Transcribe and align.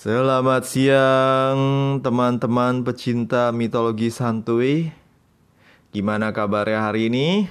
Selamat 0.00 0.64
siang 0.64 1.60
teman-teman 2.00 2.80
pecinta 2.80 3.52
mitologi 3.52 4.08
santuy 4.08 4.88
Gimana 5.92 6.32
kabarnya 6.32 6.88
hari 6.88 7.12
ini? 7.12 7.44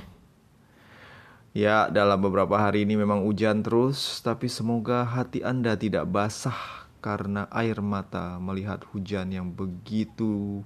Ya 1.54 1.94
dalam 1.94 2.18
beberapa 2.18 2.58
hari 2.58 2.90
ini 2.90 2.98
memang 2.98 3.22
hujan 3.22 3.62
terus 3.62 4.18
Tapi 4.26 4.50
semoga 4.50 5.06
hati 5.06 5.46
anda 5.46 5.78
tidak 5.78 6.10
basah 6.10 6.90
Karena 7.06 7.46
air 7.54 7.86
mata 7.86 8.42
melihat 8.42 8.82
hujan 8.98 9.30
yang 9.30 9.54
begitu 9.54 10.66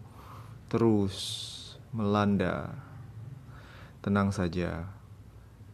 terus 0.71 1.19
melanda. 1.91 2.79
Tenang 3.99 4.31
saja 4.31 4.87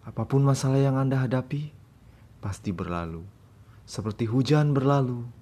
Apa 0.02 0.26
pun 0.26 0.42
masalah 0.42 0.82
yang 0.82 0.98
anda 0.98 1.22
hadapi 1.22 1.70
Pasti 2.42 2.74
berlalu. 2.74 3.22
Seperti 3.86 4.26
hujan 4.26 4.74
berlalu 4.74 5.38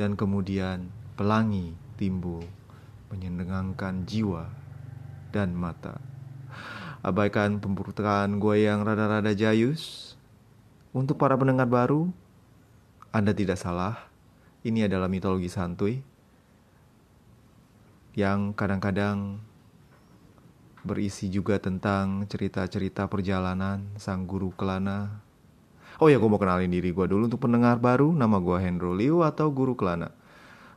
dan 0.00 0.16
kemudian 0.16 0.88
pelangi 1.12 1.76
timbul 2.00 2.40
menyenangkan 3.12 4.08
jiwa 4.08 4.48
dan 5.28 5.52
mata. 5.52 6.00
Abaikan 7.04 7.60
pemburukan 7.60 8.40
gue 8.40 8.64
yang 8.64 8.80
rada-rada 8.80 9.36
jayus. 9.36 10.16
Untuk 10.96 11.20
para 11.20 11.36
pendengar 11.36 11.68
baru, 11.68 12.08
Anda 13.12 13.36
tidak 13.36 13.60
salah. 13.60 14.08
Ini 14.64 14.88
adalah 14.88 15.12
mitologi 15.12 15.52
santuy 15.52 16.00
yang 18.16 18.56
kadang-kadang 18.56 19.38
berisi 20.82 21.28
juga 21.30 21.60
tentang 21.60 22.24
cerita-cerita 22.26 23.06
perjalanan 23.06 23.86
sang 24.00 24.26
guru 24.26 24.50
Kelana 24.56 25.29
Oh 26.00 26.08
ya, 26.08 26.16
gue 26.16 26.32
mau 26.32 26.40
kenalin 26.40 26.72
diri 26.72 26.96
gue 26.96 27.04
dulu 27.04 27.28
untuk 27.28 27.44
pendengar 27.44 27.76
baru. 27.76 28.08
Nama 28.16 28.40
gue 28.40 28.56
Hendro 28.56 28.96
Liu 28.96 29.20
atau 29.20 29.52
Guru 29.52 29.76
Kelana. 29.76 30.08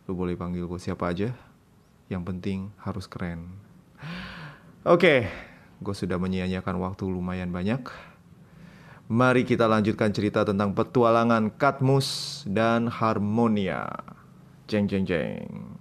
Lu 0.03 0.19
boleh 0.19 0.35
panggil 0.35 0.67
gue 0.67 0.75
siapa 0.75 1.15
aja. 1.15 1.31
Yang 2.11 2.23
penting 2.27 2.59
harus 2.83 3.07
keren. 3.07 3.55
Oke, 4.83 4.99
okay, 4.99 5.19
gue 5.79 5.95
sudah 5.95 6.19
menyia-nyiakan 6.19 6.75
waktu 6.75 7.07
lumayan 7.07 7.55
banyak. 7.55 7.87
Mari 9.07 9.47
kita 9.47 9.63
lanjutkan 9.63 10.11
cerita 10.11 10.43
tentang 10.43 10.75
petualangan 10.75 11.55
Katmus 11.55 12.43
dan 12.43 12.91
Harmonia. 12.91 13.95
Jeng 14.67 14.91
jeng 14.91 15.07
jeng. 15.07 15.72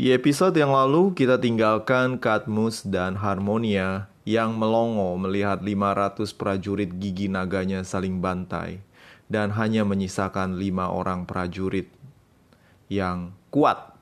Di 0.00 0.16
episode 0.16 0.56
yang 0.56 0.72
lalu 0.72 1.12
kita 1.12 1.36
tinggalkan 1.36 2.16
Katmus 2.16 2.88
dan 2.88 3.20
Harmonia 3.20 4.08
yang 4.24 4.56
melongo 4.56 5.12
melihat 5.20 5.60
500 5.60 6.24
prajurit 6.40 6.88
gigi 6.96 7.28
naganya 7.28 7.84
saling 7.84 8.16
bantai 8.16 8.80
dan 9.28 9.52
hanya 9.52 9.84
menyisakan 9.84 10.56
lima 10.56 10.88
orang 10.88 11.28
prajurit 11.28 11.92
yang 12.88 13.36
kuat. 13.52 13.92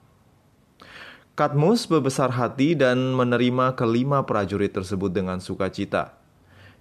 Katmus 1.34 1.90
berbesar 1.90 2.30
hati 2.30 2.78
dan 2.78 3.18
menerima 3.18 3.74
kelima 3.74 4.22
prajurit 4.22 4.70
tersebut 4.70 5.10
dengan 5.10 5.42
sukacita. 5.42 6.14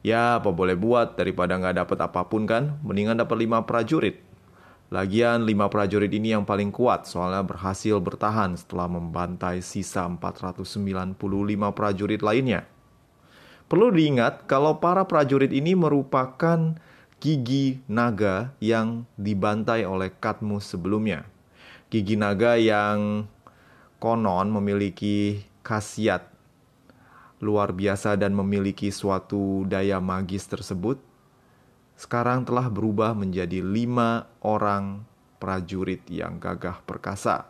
Ya, 0.05 0.37
apa 0.37 0.53
boleh 0.53 0.77
buat 0.77 1.17
daripada 1.17 1.57
nggak 1.57 1.89
dapat 1.89 1.97
apa 2.05 2.21
pun 2.29 2.45
kan? 2.45 2.77
Mendingan 2.85 3.17
dapat 3.17 3.49
lima 3.49 3.65
prajurit. 3.65 4.26
Lagian 4.87 5.43
lima 5.43 5.67
prajurit 5.67 6.07
ini 6.07 6.31
yang 6.31 6.47
paling 6.47 6.71
kuat 6.71 7.11
soalnya 7.11 7.43
berhasil 7.43 7.99
bertahan 7.99 8.55
setelah 8.55 8.87
membantai 8.87 9.59
sisa 9.59 10.07
495 10.07 11.19
prajurit 11.75 12.23
lainnya. 12.23 12.63
Perlu 13.67 13.91
diingat 13.91 14.47
kalau 14.47 14.79
para 14.79 15.03
prajurit 15.03 15.51
ini 15.51 15.75
merupakan 15.75 16.79
gigi 17.19 17.83
naga 17.91 18.55
yang 18.63 19.03
dibantai 19.19 19.83
oleh 19.83 20.07
Katmus 20.07 20.71
sebelumnya. 20.71 21.27
Gigi 21.91 22.15
naga 22.15 22.55
yang 22.55 23.27
konon 23.99 24.55
memiliki 24.55 25.43
khasiat 25.67 26.31
luar 27.43 27.75
biasa 27.75 28.15
dan 28.15 28.31
memiliki 28.31 28.87
suatu 28.87 29.67
daya 29.67 29.99
magis 29.99 30.47
tersebut 30.47 30.97
sekarang 31.97 32.45
telah 32.45 32.69
berubah 32.69 33.17
menjadi 33.17 33.57
lima 33.65 34.29
orang 34.45 35.01
prajurit 35.41 36.05
yang 36.05 36.37
gagah 36.37 36.85
perkasa. 36.85 37.49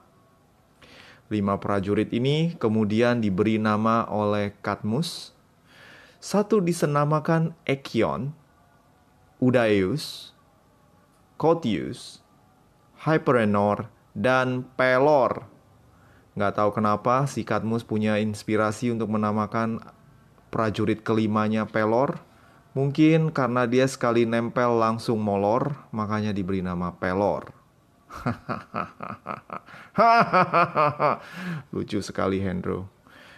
Lima 1.28 1.60
prajurit 1.60 2.08
ini 2.16 2.56
kemudian 2.56 3.20
diberi 3.20 3.60
nama 3.60 4.08
oleh 4.08 4.56
Katmus. 4.64 5.36
Satu 6.24 6.64
disenamakan 6.64 7.52
Ekion, 7.68 8.32
Udaeus, 9.44 10.32
Cotius, 11.36 12.24
Hyperenor, 13.04 13.92
dan 14.16 14.64
Pelor. 14.80 15.44
Nggak 16.40 16.56
tahu 16.56 16.70
kenapa 16.72 17.28
si 17.28 17.44
Katmus 17.44 17.84
punya 17.84 18.16
inspirasi 18.16 18.96
untuk 18.96 19.12
menamakan 19.12 19.84
prajurit 20.48 21.04
kelimanya 21.04 21.68
Pelor 21.68 22.27
Mungkin 22.76 23.32
karena 23.32 23.64
dia 23.70 23.88
sekali 23.88 24.28
nempel 24.28 24.80
langsung 24.80 25.22
molor, 25.22 25.76
makanya 25.94 26.36
diberi 26.36 26.60
nama 26.60 26.92
pelor. 26.96 27.56
Lucu 31.74 32.02
sekali 32.02 32.40
Hendro. 32.40 32.88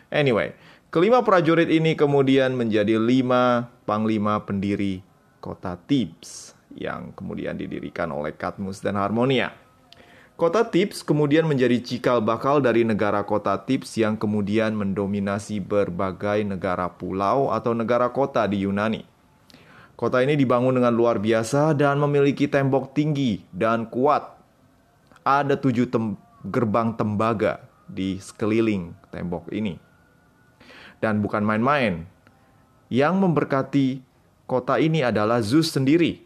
Anyway, 0.10 0.54
kelima 0.90 1.22
prajurit 1.22 1.70
ini 1.70 1.94
kemudian 1.94 2.58
menjadi 2.58 2.98
lima 2.98 3.70
panglima 3.86 4.42
pendiri 4.42 5.06
kota 5.42 5.78
Tips 5.78 6.58
yang 6.76 7.14
kemudian 7.18 7.58
didirikan 7.58 8.12
oleh 8.14 8.36
Katmus 8.36 8.84
dan 8.84 9.00
Harmonia. 9.00 9.54
Kota 10.40 10.64
Tips 10.64 11.04
kemudian 11.04 11.44
menjadi 11.44 11.84
cikal 11.84 12.24
bakal 12.24 12.64
dari 12.64 12.88
negara 12.88 13.28
kota 13.28 13.60
Tips 13.60 14.00
yang 14.00 14.16
kemudian 14.16 14.72
mendominasi 14.72 15.60
berbagai 15.60 16.48
negara 16.48 16.88
pulau 16.88 17.52
atau 17.52 17.76
negara 17.76 18.08
kota 18.08 18.48
di 18.48 18.64
Yunani. 18.64 19.04
Kota 20.00 20.24
ini 20.24 20.40
dibangun 20.40 20.80
dengan 20.80 20.96
luar 20.96 21.20
biasa 21.20 21.76
dan 21.76 22.00
memiliki 22.00 22.48
tembok 22.48 22.96
tinggi 22.96 23.44
dan 23.52 23.84
kuat. 23.92 24.32
Ada 25.28 25.60
tujuh 25.60 25.92
tem 25.92 26.16
gerbang 26.48 26.96
tembaga 26.96 27.60
di 27.84 28.16
sekeliling 28.16 28.96
tembok 29.12 29.52
ini. 29.52 29.76
Dan 31.04 31.20
bukan 31.20 31.44
main-main. 31.44 32.08
Yang 32.88 33.14
memberkati 33.20 33.88
kota 34.48 34.80
ini 34.80 35.04
adalah 35.04 35.44
Zeus 35.44 35.76
sendiri. 35.76 36.24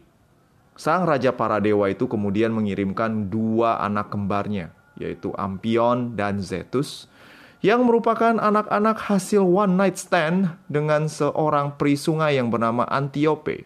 Sang 0.78 1.02
raja 1.02 1.34
para 1.34 1.58
dewa 1.58 1.90
itu 1.90 2.06
kemudian 2.06 2.54
mengirimkan 2.54 3.26
dua 3.26 3.82
anak 3.82 4.06
kembarnya, 4.14 4.70
yaitu 4.94 5.34
Ampion 5.34 6.14
dan 6.14 6.38
Zetus, 6.38 7.10
yang 7.64 7.88
merupakan 7.88 8.36
anak-anak 8.36 9.00
hasil 9.08 9.40
one 9.40 9.80
night 9.80 9.96
stand 9.96 10.52
dengan 10.68 11.08
seorang 11.08 11.80
peri 11.80 11.96
sungai 11.96 12.36
yang 12.36 12.52
bernama 12.52 12.84
Antiope. 12.84 13.64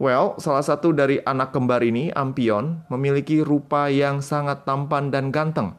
Well, 0.00 0.40
salah 0.40 0.64
satu 0.64 0.96
dari 0.96 1.20
anak 1.28 1.52
kembar 1.52 1.84
ini, 1.84 2.08
Ampion, 2.16 2.80
memiliki 2.88 3.44
rupa 3.44 3.92
yang 3.92 4.24
sangat 4.24 4.64
tampan 4.64 5.12
dan 5.12 5.28
ganteng. 5.28 5.76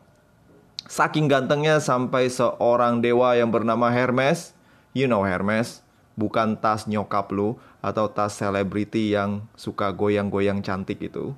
Saking 0.85 1.25
gantengnya 1.25 1.81
sampai 1.81 2.29
seorang 2.29 3.01
dewa 3.01 3.33
yang 3.33 3.49
bernama 3.49 3.89
Hermes, 3.89 4.53
you 4.93 5.09
know 5.09 5.25
Hermes, 5.25 5.81
bukan 6.13 6.53
tas 6.53 6.85
nyokap 6.85 7.33
lu 7.33 7.57
atau 7.81 8.13
tas 8.13 8.37
selebriti 8.37 9.09
yang 9.09 9.41
suka 9.57 9.89
goyang-goyang 9.89 10.61
cantik 10.61 11.01
itu. 11.01 11.33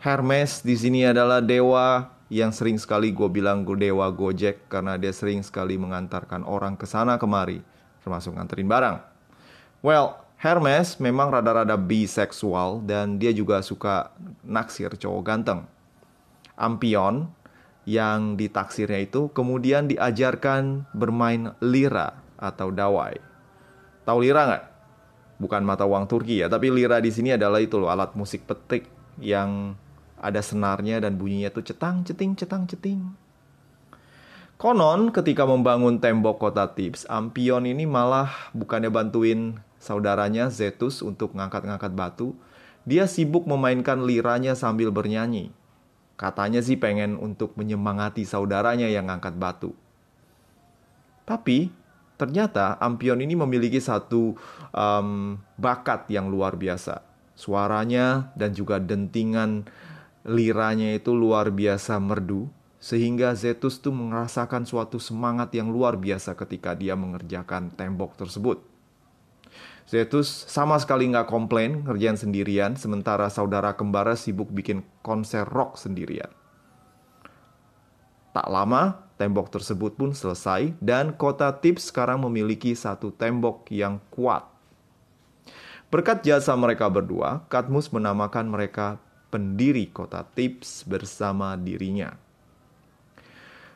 Hermes 0.00 0.64
di 0.64 0.80
sini 0.80 1.04
adalah 1.04 1.44
dewa 1.44 2.19
yang 2.30 2.54
sering 2.54 2.78
sekali 2.78 3.10
gue 3.10 3.26
bilang 3.26 3.66
gue 3.66 3.74
dewa 3.74 4.06
Gojek 4.14 4.70
karena 4.70 4.94
dia 4.94 5.10
sering 5.10 5.42
sekali 5.42 5.74
mengantarkan 5.74 6.46
orang 6.46 6.78
ke 6.78 6.86
sana 6.86 7.18
kemari, 7.18 7.58
termasuk 8.06 8.38
nganterin 8.38 8.70
barang. 8.70 8.96
Well, 9.82 10.14
Hermes 10.38 10.96
memang 11.02 11.34
rada-rada 11.34 11.74
biseksual 11.76 12.86
dan 12.86 13.20
dia 13.20 13.34
juga 13.34 13.60
suka 13.60 14.14
naksir 14.46 14.94
cowok 14.94 15.22
ganteng. 15.26 15.66
Ampion 16.54 17.28
yang 17.84 18.38
ditaksirnya 18.38 19.04
itu 19.04 19.28
kemudian 19.34 19.90
diajarkan 19.90 20.86
bermain 20.94 21.52
lira 21.58 22.14
atau 22.38 22.70
dawai. 22.70 23.18
Tahu 24.06 24.18
lira 24.22 24.42
nggak? 24.48 24.64
Bukan 25.42 25.62
mata 25.66 25.84
uang 25.84 26.06
Turki 26.06 26.40
ya, 26.40 26.48
tapi 26.48 26.70
lira 26.70 27.02
di 27.02 27.10
sini 27.10 27.34
adalah 27.34 27.58
itu 27.58 27.76
loh 27.76 27.90
alat 27.90 28.14
musik 28.14 28.46
petik 28.46 28.86
yang 29.18 29.74
ada 30.20 30.44
senarnya 30.44 31.00
dan 31.00 31.16
bunyinya 31.16 31.48
tuh 31.48 31.64
cetang 31.64 32.04
ceting 32.04 32.36
cetang 32.36 32.68
ceting. 32.68 33.00
Konon 34.60 35.08
ketika 35.08 35.48
membangun 35.48 35.96
tembok 35.96 36.36
kota 36.36 36.68
Tips, 36.68 37.08
Ampion 37.08 37.64
ini 37.64 37.88
malah 37.88 38.52
bukannya 38.52 38.92
bantuin 38.92 39.56
saudaranya 39.80 40.52
Zetus 40.52 41.00
untuk 41.00 41.32
ngangkat-ngangkat 41.32 41.96
batu, 41.96 42.36
dia 42.84 43.08
sibuk 43.08 43.48
memainkan 43.48 44.04
liranya 44.04 44.52
sambil 44.52 44.92
bernyanyi. 44.92 45.48
Katanya 46.20 46.60
sih 46.60 46.76
pengen 46.76 47.16
untuk 47.16 47.56
menyemangati 47.56 48.28
saudaranya 48.28 48.92
yang 48.92 49.08
angkat 49.08 49.40
batu. 49.40 49.72
Tapi 51.24 51.72
ternyata 52.20 52.76
Ampion 52.84 53.24
ini 53.24 53.32
memiliki 53.32 53.80
satu 53.80 54.36
um, 54.76 55.40
bakat 55.56 56.04
yang 56.12 56.28
luar 56.28 56.60
biasa. 56.60 57.00
Suaranya 57.32 58.28
dan 58.36 58.52
juga 58.52 58.76
dentingan 58.76 59.64
liranya 60.24 60.92
itu 60.96 61.16
luar 61.16 61.48
biasa 61.52 61.96
merdu, 61.96 62.48
sehingga 62.80 63.36
Zetus 63.36 63.76
tuh 63.76 63.92
merasakan 63.92 64.64
suatu 64.64 64.96
semangat 64.96 65.52
yang 65.52 65.68
luar 65.68 66.00
biasa 66.00 66.32
ketika 66.32 66.72
dia 66.72 66.96
mengerjakan 66.96 67.72
tembok 67.76 68.16
tersebut. 68.16 68.64
Zetus 69.90 70.30
sama 70.46 70.78
sekali 70.78 71.10
nggak 71.10 71.26
komplain 71.26 71.82
ngerjain 71.82 72.14
sendirian, 72.14 72.78
sementara 72.78 73.26
saudara 73.26 73.74
kembara 73.74 74.14
sibuk 74.14 74.48
bikin 74.54 74.86
konser 75.02 75.42
rock 75.42 75.76
sendirian. 75.76 76.30
Tak 78.30 78.46
lama, 78.46 79.10
tembok 79.18 79.50
tersebut 79.50 79.98
pun 79.98 80.14
selesai 80.14 80.78
dan 80.78 81.12
kota 81.18 81.50
Tips 81.50 81.90
sekarang 81.90 82.22
memiliki 82.22 82.78
satu 82.78 83.10
tembok 83.10 83.66
yang 83.74 83.98
kuat. 84.14 84.46
Berkat 85.90 86.22
jasa 86.22 86.54
mereka 86.54 86.86
berdua, 86.86 87.42
Katmus 87.50 87.90
menamakan 87.90 88.46
mereka 88.46 89.02
pendiri 89.30 89.88
kota 89.88 90.26
Tips 90.26 90.84
bersama 90.84 91.54
dirinya. 91.54 92.18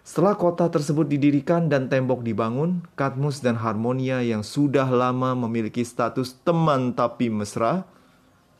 Setelah 0.05 0.37
kota 0.37 0.69
tersebut 0.69 1.09
didirikan 1.09 1.73
dan 1.73 1.89
tembok 1.89 2.21
dibangun, 2.21 2.85
Katmus 2.93 3.41
dan 3.41 3.57
Harmonia 3.57 4.21
yang 4.21 4.45
sudah 4.45 4.85
lama 4.85 5.33
memiliki 5.33 5.81
status 5.81 6.37
teman 6.45 6.93
tapi 6.93 7.33
mesra, 7.33 7.89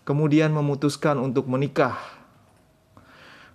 kemudian 0.09 0.57
memutuskan 0.57 1.21
untuk 1.21 1.45
menikah. 1.45 2.01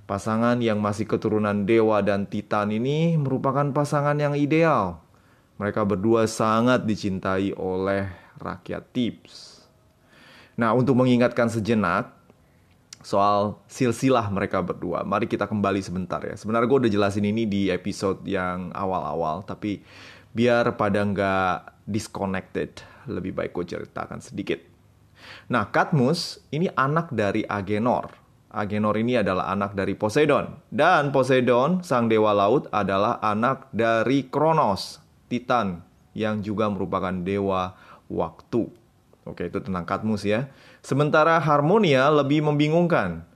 Pasangan 0.06 0.62
yang 0.62 0.78
masih 0.78 1.10
keturunan 1.10 1.66
dewa 1.66 2.06
dan 2.06 2.30
titan 2.30 2.70
ini 2.70 3.18
merupakan 3.18 3.66
pasangan 3.74 4.18
yang 4.22 4.38
ideal. 4.38 5.02
Mereka 5.58 5.82
berdua 5.82 6.30
sangat 6.30 6.86
dicintai 6.86 7.58
oleh 7.58 8.06
rakyat 8.38 8.86
Tips. 8.94 9.66
Nah, 10.62 10.78
untuk 10.78 10.94
mengingatkan 10.94 11.50
sejenak, 11.50 12.19
soal 13.10 13.58
silsilah 13.66 14.30
mereka 14.30 14.62
berdua. 14.62 15.02
Mari 15.02 15.26
kita 15.26 15.50
kembali 15.50 15.82
sebentar 15.82 16.22
ya. 16.22 16.38
Sebenarnya 16.38 16.70
gue 16.70 16.80
udah 16.86 16.94
jelasin 16.94 17.26
ini 17.26 17.50
di 17.50 17.74
episode 17.74 18.22
yang 18.30 18.70
awal-awal, 18.70 19.42
tapi 19.42 19.82
biar 20.30 20.78
pada 20.78 21.02
nggak 21.02 21.90
disconnected, 21.90 22.86
lebih 23.10 23.34
baik 23.34 23.58
gue 23.58 23.66
ceritakan 23.66 24.22
sedikit. 24.22 24.62
Nah, 25.50 25.74
Katmus 25.74 26.46
ini 26.54 26.70
anak 26.70 27.10
dari 27.10 27.42
Agenor. 27.50 28.14
Agenor 28.54 28.94
ini 29.02 29.18
adalah 29.18 29.50
anak 29.50 29.74
dari 29.74 29.98
Poseidon. 29.98 30.62
Dan 30.70 31.10
Poseidon, 31.10 31.82
sang 31.82 32.14
dewa 32.14 32.38
laut, 32.38 32.70
adalah 32.70 33.18
anak 33.26 33.74
dari 33.74 34.30
Kronos, 34.30 35.02
Titan, 35.26 35.82
yang 36.14 36.46
juga 36.46 36.70
merupakan 36.70 37.14
dewa 37.14 37.74
waktu. 38.06 38.70
Oke, 39.26 39.50
itu 39.50 39.62
tentang 39.62 39.86
Katmus 39.86 40.26
ya. 40.26 40.50
Sementara 40.80 41.38
Harmonia 41.44 42.08
lebih 42.08 42.44
membingungkan. 42.44 43.28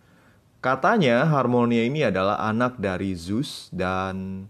Katanya 0.64 1.28
Harmonia 1.28 1.84
ini 1.84 2.08
adalah 2.08 2.40
anak 2.40 2.80
dari 2.80 3.12
Zeus 3.20 3.68
dan 3.76 4.48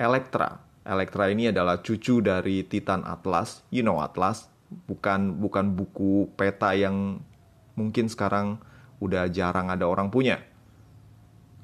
Elektra. 0.00 0.64
Elektra 0.86 1.28
ini 1.28 1.52
adalah 1.52 1.84
cucu 1.84 2.24
dari 2.24 2.64
Titan 2.64 3.04
Atlas. 3.04 3.60
You 3.68 3.84
know 3.84 4.00
Atlas, 4.00 4.48
bukan 4.88 5.36
bukan 5.36 5.76
buku 5.76 6.32
peta 6.40 6.72
yang 6.72 7.20
mungkin 7.76 8.08
sekarang 8.08 8.56
udah 9.02 9.28
jarang 9.28 9.68
ada 9.68 9.84
orang 9.84 10.08
punya. 10.08 10.40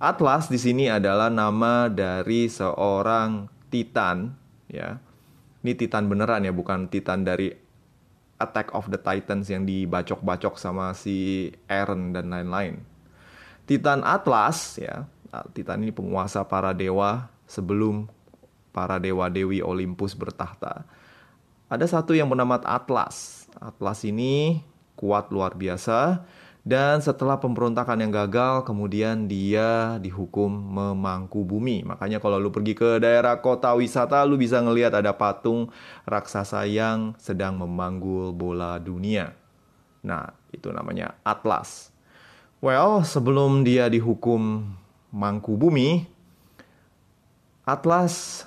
Atlas 0.02 0.50
di 0.50 0.58
sini 0.58 0.90
adalah 0.90 1.30
nama 1.30 1.86
dari 1.86 2.50
seorang 2.50 3.46
Titan, 3.70 4.34
ya. 4.66 4.98
Ini 5.62 5.78
Titan 5.78 6.10
beneran 6.10 6.42
ya, 6.42 6.50
bukan 6.50 6.90
Titan 6.90 7.22
dari 7.22 7.54
Attack 8.42 8.74
of 8.74 8.90
the 8.90 8.98
Titans 8.98 9.46
yang 9.46 9.62
dibacok-bacok 9.62 10.58
sama 10.58 10.90
si 10.98 11.48
Eren 11.70 12.10
dan 12.10 12.34
lain-lain. 12.34 12.82
Titan 13.64 14.02
Atlas 14.02 14.82
ya, 14.82 15.06
Titan 15.54 15.86
ini 15.86 15.94
penguasa 15.94 16.42
para 16.42 16.74
dewa 16.74 17.30
sebelum 17.46 18.10
para 18.74 18.98
dewa-dewi 18.98 19.62
Olympus 19.62 20.18
bertahta. 20.18 20.82
Ada 21.70 21.88
satu 21.88 22.12
yang 22.12 22.28
bernama 22.28 22.60
Atlas. 22.66 23.46
Atlas 23.56 24.04
ini 24.04 24.60
kuat 24.98 25.32
luar 25.32 25.56
biasa 25.56 26.20
dan 26.62 27.02
setelah 27.02 27.42
pemberontakan 27.42 27.98
yang 28.06 28.14
gagal, 28.14 28.62
kemudian 28.62 29.26
dia 29.26 29.98
dihukum 29.98 30.46
memangku 30.46 31.42
bumi. 31.42 31.82
Makanya 31.82 32.22
kalau 32.22 32.38
lu 32.38 32.54
pergi 32.54 32.78
ke 32.78 33.02
daerah 33.02 33.42
kota 33.42 33.74
wisata, 33.74 34.22
lu 34.22 34.38
bisa 34.38 34.62
ngelihat 34.62 34.94
ada 34.94 35.10
patung 35.10 35.74
raksasa 36.06 36.62
yang 36.70 37.18
sedang 37.18 37.58
memanggul 37.58 38.30
bola 38.30 38.78
dunia. 38.78 39.34
Nah, 40.06 40.30
itu 40.54 40.70
namanya 40.70 41.18
Atlas. 41.26 41.90
Well, 42.62 43.02
sebelum 43.02 43.66
dia 43.66 43.90
dihukum 43.90 44.70
mangku 45.10 45.58
bumi, 45.58 46.06
Atlas 47.66 48.46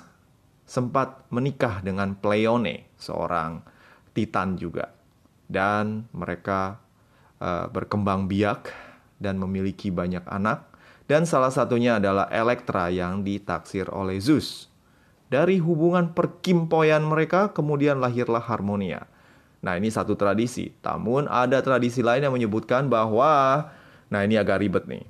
sempat 0.64 1.28
menikah 1.28 1.84
dengan 1.84 2.16
Pleione, 2.16 2.88
seorang 2.96 3.60
titan 4.16 4.56
juga. 4.56 4.88
Dan 5.44 6.08
mereka 6.16 6.85
uh, 7.40 7.66
berkembang 7.68 8.28
biak 8.28 8.72
dan 9.16 9.40
memiliki 9.40 9.88
banyak 9.88 10.24
anak, 10.28 10.68
dan 11.06 11.24
salah 11.24 11.54
satunya 11.54 12.02
adalah 12.02 12.26
Elektra 12.28 12.90
yang 12.90 13.22
ditaksir 13.22 13.88
oleh 13.88 14.18
Zeus. 14.18 14.68
Dari 15.26 15.58
hubungan 15.58 16.14
perkimpoyan 16.14 17.02
mereka, 17.02 17.50
kemudian 17.50 17.98
lahirlah 17.98 18.42
Harmonia. 18.42 19.10
Nah, 19.62 19.74
ini 19.74 19.90
satu 19.90 20.14
tradisi. 20.14 20.70
Namun 20.86 21.26
ada 21.26 21.58
tradisi 21.62 21.98
lain 21.98 22.22
yang 22.22 22.34
menyebutkan 22.34 22.86
bahwa, 22.86 23.66
nah 24.06 24.20
ini 24.22 24.38
agak 24.38 24.62
ribet 24.62 24.86
nih. 24.86 25.02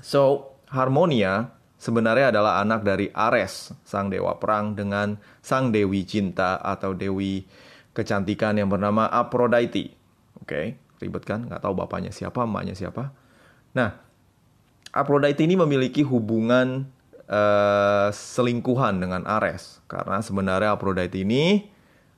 So, 0.00 0.54
Harmonia 0.72 1.52
sebenarnya 1.76 2.32
adalah 2.32 2.64
anak 2.64 2.80
dari 2.84 3.12
Ares, 3.12 3.76
sang 3.84 4.08
dewa 4.08 4.40
perang 4.40 4.72
dengan 4.72 5.20
sang 5.44 5.68
dewi 5.68 6.08
cinta 6.08 6.56
atau 6.60 6.96
dewi 6.96 7.44
kecantikan 7.92 8.56
yang 8.56 8.72
bernama 8.72 9.08
Aphrodite. 9.12 9.92
Oke. 10.40 10.48
Okay? 10.48 10.66
Ribet 11.00 11.24
kan? 11.24 11.48
Nggak 11.48 11.64
tahu 11.64 11.74
bapaknya 11.74 12.12
siapa, 12.12 12.44
emaknya 12.44 12.76
siapa. 12.76 13.10
Nah, 13.72 13.96
Aphrodite 14.92 15.40
ini 15.42 15.56
memiliki 15.56 16.04
hubungan 16.04 16.86
uh, 17.30 18.08
selingkuhan 18.12 19.00
dengan 19.00 19.24
Ares. 19.24 19.80
Karena 19.88 20.20
sebenarnya 20.20 20.76
Aphrodite 20.76 21.16
ini 21.16 21.64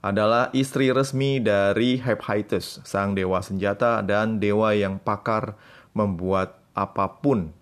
adalah 0.02 0.50
istri 0.50 0.90
resmi 0.90 1.38
dari 1.38 1.94
Hephaestus, 1.94 2.82
sang 2.82 3.14
dewa 3.14 3.38
senjata 3.38 4.02
dan 4.02 4.42
dewa 4.42 4.74
yang 4.74 4.98
pakar 4.98 5.54
membuat 5.94 6.58
apa 6.74 7.06
pun 7.22 7.54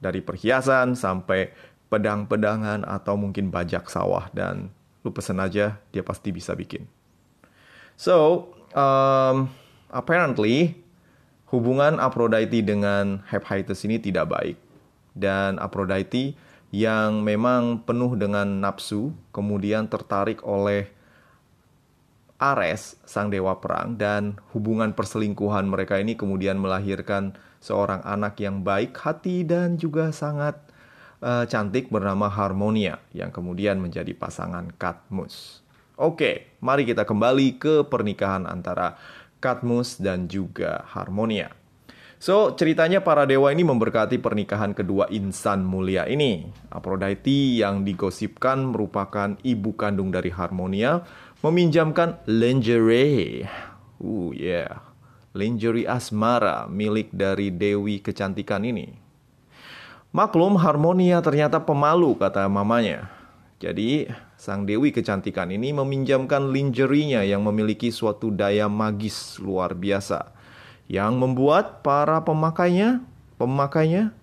dari 0.00 0.24
perhiasan 0.24 0.96
sampai 0.96 1.52
pedang-pedangan 1.92 2.88
atau 2.88 3.20
mungkin 3.20 3.52
bajak 3.52 3.90
sawah 3.90 4.30
dan 4.32 4.72
lu 5.02 5.10
pesen 5.12 5.42
aja 5.42 5.76
dia 5.92 6.02
pasti 6.06 6.32
bisa 6.32 6.56
bikin. 6.56 6.86
So, 7.98 8.48
um, 8.72 9.50
apparently 9.88 10.76
hubungan 11.48 11.96
Aphrodite 12.00 12.60
dengan 12.60 13.24
Hephaestus 13.28 13.84
ini 13.88 14.00
tidak 14.00 14.28
baik. 14.28 14.56
Dan 15.18 15.58
Aphrodite 15.58 16.38
yang 16.70 17.24
memang 17.24 17.82
penuh 17.82 18.12
dengan 18.14 18.60
nafsu, 18.60 19.16
kemudian 19.32 19.88
tertarik 19.88 20.44
oleh 20.44 20.92
Ares, 22.38 22.94
sang 23.02 23.34
dewa 23.34 23.58
perang, 23.58 23.98
dan 23.98 24.38
hubungan 24.54 24.94
perselingkuhan 24.94 25.66
mereka 25.66 25.98
ini 25.98 26.14
kemudian 26.14 26.54
melahirkan 26.54 27.34
seorang 27.58 27.98
anak 28.06 28.38
yang 28.38 28.62
baik 28.62 28.94
hati 28.94 29.42
dan 29.42 29.74
juga 29.74 30.14
sangat 30.14 30.54
uh, 31.18 31.42
cantik 31.50 31.90
bernama 31.90 32.30
Harmonia, 32.30 33.02
yang 33.10 33.34
kemudian 33.34 33.82
menjadi 33.82 34.14
pasangan 34.14 34.70
Katmus. 34.78 35.66
Oke, 35.98 36.54
mari 36.62 36.86
kita 36.86 37.02
kembali 37.02 37.58
ke 37.58 37.82
pernikahan 37.90 38.46
antara 38.46 38.94
Katmus, 39.38 39.98
dan 39.98 40.26
juga 40.26 40.82
Harmonia. 40.90 41.54
So, 42.18 42.50
ceritanya 42.58 42.98
para 42.98 43.30
dewa 43.30 43.54
ini 43.54 43.62
memberkati 43.62 44.18
pernikahan 44.18 44.74
kedua 44.74 45.06
insan 45.14 45.62
mulia 45.62 46.02
ini. 46.10 46.50
Aphrodite 46.66 47.62
yang 47.62 47.86
digosipkan 47.86 48.74
merupakan 48.74 49.38
ibu 49.46 49.70
kandung 49.78 50.10
dari 50.10 50.34
Harmonia 50.34 51.06
meminjamkan 51.46 52.18
lingerie. 52.26 53.46
Uh, 54.02 54.34
yeah. 54.34 54.82
Lingerie 55.30 55.86
asmara 55.86 56.66
milik 56.66 57.14
dari 57.14 57.54
dewi 57.54 58.02
kecantikan 58.02 58.66
ini. 58.66 58.98
Maklum 60.10 60.58
Harmonia 60.58 61.22
ternyata 61.22 61.62
pemalu 61.62 62.18
kata 62.18 62.50
mamanya. 62.50 63.17
Jadi 63.58 64.06
sang 64.38 64.62
dewi 64.62 64.94
kecantikan 64.94 65.50
ini 65.50 65.74
meminjamkan 65.74 66.54
lingerinya 66.54 67.26
yang 67.26 67.42
memiliki 67.42 67.90
suatu 67.90 68.30
daya 68.30 68.70
magis 68.70 69.34
luar 69.42 69.74
biasa 69.74 70.30
yang 70.86 71.18
membuat 71.18 71.82
para 71.82 72.22
pemakainya 72.22 73.02
pemakainya 73.34 74.14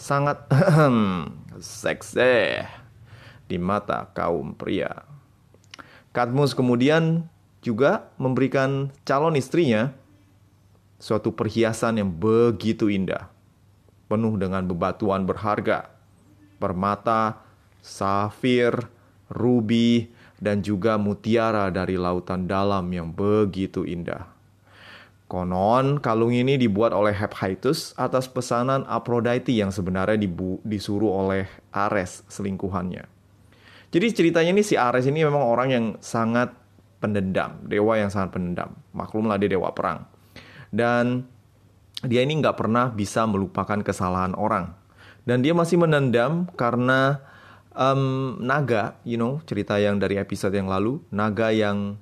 sangat 0.00 0.48
seksi 1.84 2.64
di 3.44 3.60
mata 3.60 4.08
kaum 4.16 4.56
pria. 4.56 5.04
Katmus 6.16 6.56
kemudian 6.56 7.28
juga 7.60 8.08
memberikan 8.16 8.88
calon 9.04 9.36
istrinya 9.36 9.92
suatu 10.96 11.30
perhiasan 11.36 12.00
yang 12.00 12.10
begitu 12.10 12.88
indah, 12.88 13.28
penuh 14.08 14.34
dengan 14.40 14.64
bebatuan 14.64 15.28
berharga, 15.28 15.92
permata, 16.56 17.51
safir, 17.82 18.88
ruby, 19.28 20.08
dan 20.38 20.62
juga 20.62 20.96
mutiara 20.96 21.68
dari 21.68 21.98
lautan 21.98 22.46
dalam 22.46 22.86
yang 22.88 23.10
begitu 23.10 23.82
indah. 23.82 24.30
Konon, 25.26 25.96
kalung 25.96 26.36
ini 26.36 26.60
dibuat 26.60 26.92
oleh 26.92 27.16
Hephaestus 27.16 27.96
atas 27.96 28.28
pesanan 28.28 28.84
Aphrodite 28.84 29.48
yang 29.48 29.72
sebenarnya 29.72 30.20
disuruh 30.60 31.08
oleh 31.24 31.48
Ares 31.72 32.20
selingkuhannya. 32.28 33.08
Jadi 33.92 34.06
ceritanya 34.12 34.52
ini 34.52 34.60
si 34.60 34.76
Ares 34.76 35.08
ini 35.08 35.24
memang 35.24 35.40
orang 35.40 35.68
yang 35.72 35.86
sangat 36.04 36.52
pendendam, 37.00 37.64
dewa 37.64 37.96
yang 37.96 38.12
sangat 38.12 38.36
pendendam. 38.36 38.76
Maklumlah 38.92 39.40
dia 39.40 39.56
dewa 39.56 39.72
perang. 39.72 40.04
Dan 40.68 41.24
dia 42.04 42.20
ini 42.20 42.36
nggak 42.36 42.56
pernah 42.60 42.92
bisa 42.92 43.24
melupakan 43.24 43.80
kesalahan 43.80 44.36
orang. 44.36 44.76
Dan 45.24 45.40
dia 45.40 45.56
masih 45.56 45.80
menendam 45.80 46.44
karena 46.60 47.24
um, 47.76 48.36
naga, 48.40 48.96
you 49.04 49.16
know, 49.16 49.40
cerita 49.44 49.76
yang 49.80 50.00
dari 50.00 50.16
episode 50.16 50.52
yang 50.56 50.68
lalu, 50.68 51.00
naga 51.12 51.52
yang 51.52 51.96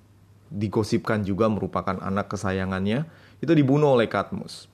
digosipkan 0.50 1.23
juga 1.23 1.47
merupakan 1.47 1.99
anak 2.03 2.31
kesayangannya, 2.35 3.07
itu 3.39 3.53
dibunuh 3.55 3.95
oleh 3.95 4.11
Katmus. 4.11 4.67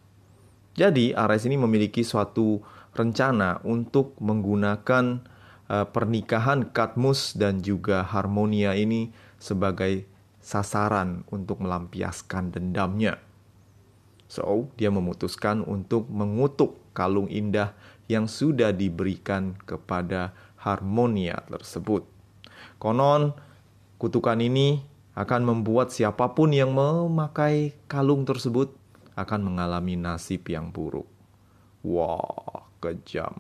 Jadi 0.77 1.17
Ares 1.17 1.49
ini 1.49 1.57
memiliki 1.57 2.05
suatu 2.05 2.61
rencana 2.93 3.61
untuk 3.65 4.17
menggunakan 4.21 5.25
uh, 5.69 5.87
pernikahan 5.89 6.69
Katmus 6.73 7.37
dan 7.37 7.61
juga 7.61 8.05
Harmonia 8.05 8.77
ini 8.77 9.13
sebagai 9.41 10.05
sasaran 10.41 11.25
untuk 11.33 11.61
melampiaskan 11.65 12.53
dendamnya. 12.53 13.21
So, 14.27 14.69
dia 14.75 14.91
memutuskan 14.91 15.63
untuk 15.63 16.11
mengutuk 16.11 16.83
kalung 16.97 17.31
indah 17.31 17.77
yang 18.11 18.27
sudah 18.27 18.75
diberikan 18.75 19.55
kepada 19.67 20.35
Harmonia 20.67 21.47
tersebut. 21.47 22.03
Konon, 22.83 23.31
kutukan 24.03 24.43
ini 24.43 24.83
akan 25.15 25.47
membuat 25.47 25.95
siapa 25.95 26.35
pun 26.35 26.51
yang 26.51 26.75
memakai 26.75 27.73
kalung 27.87 28.27
tersebut 28.27 28.75
akan 29.15 29.41
mengalami 29.47 29.95
nasib 29.95 30.45
yang 30.51 30.75
buruk. 30.75 31.07
Wah, 31.87 32.67
kejam. 32.83 33.39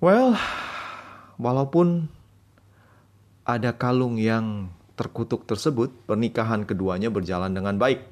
Well, 0.00 0.34
walaupun 1.36 2.08
ada 3.46 3.76
kalung 3.76 4.16
yang 4.16 4.72
terkutuk 4.96 5.44
tersebut, 5.44 5.92
pernikahan 6.08 6.64
keduanya 6.64 7.12
berjalan 7.12 7.52
dengan 7.52 7.76
baik. 7.76 8.02